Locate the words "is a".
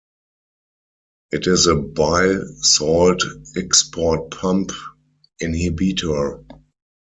1.45-1.75